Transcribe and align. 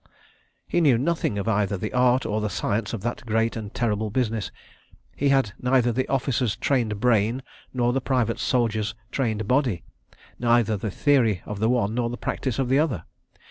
He 0.67 0.81
knew 0.81 0.97
nothing 0.97 1.37
of 1.37 1.47
either 1.47 1.77
the 1.77 1.93
art 1.93 2.25
or 2.25 2.41
the 2.41 2.49
science 2.49 2.91
of 2.91 3.01
that 3.03 3.23
great 3.23 3.55
and 3.55 3.71
terrible 3.71 4.09
business. 4.09 4.51
He 5.15 5.29
had 5.29 5.51
neither 5.59 5.91
the 5.91 6.07
officer's 6.07 6.55
trained 6.55 6.99
brain 6.99 7.43
nor 7.71 7.93
the 7.93 8.01
private 8.01 8.39
soldier's 8.39 8.95
trained 9.11 9.47
body; 9.47 9.83
neither 10.39 10.75
the 10.75 10.89
theory 10.89 11.43
of 11.45 11.59
the 11.59 11.69
one 11.69 11.93
nor 11.93 12.09
the 12.09 12.17
practice 12.17 12.57
of 12.57 12.67
the 12.67 12.79
other. 12.79 13.03